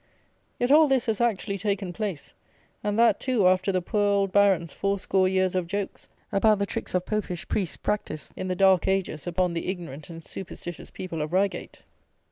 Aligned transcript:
Yet, 0.57 0.71
all 0.71 0.87
this 0.87 1.05
has 1.05 1.21
actually 1.21 1.59
taken 1.59 1.93
place, 1.93 2.33
and 2.83 2.97
that, 2.97 3.19
too, 3.19 3.47
after 3.47 3.71
the 3.71 3.83
poor 3.83 4.01
old 4.07 4.31
Baron's 4.31 4.73
four 4.73 4.97
score 4.97 5.27
years 5.27 5.53
of 5.53 5.67
jokes 5.67 6.09
about 6.31 6.57
the 6.57 6.65
tricks 6.65 6.95
of 6.95 7.05
Popish 7.05 7.47
priests, 7.47 7.77
practised, 7.77 8.31
in 8.35 8.47
the 8.47 8.55
dark 8.55 8.87
ages, 8.87 9.27
upon 9.27 9.53
the 9.53 9.67
ignorant 9.67 10.09
and 10.09 10.23
superstitious 10.23 10.89
people 10.89 11.21
of 11.21 11.33
Reigate. 11.33 11.83